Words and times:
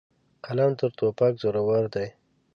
قلم 0.45 0.71
تر 0.79 0.89
توپک 0.97 1.33
زورور 1.41 1.83
دی. 1.93 2.07